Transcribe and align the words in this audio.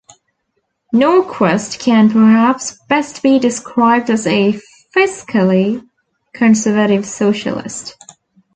Norquist 0.91 1.77
can 1.77 2.09
perhaps 2.09 2.75
best 2.89 3.21
be 3.21 3.37
described 3.37 4.09
as 4.09 4.25
a 4.25 4.59
fiscally 4.97 5.87
conservative 6.33 7.05
socialist. 7.05 7.93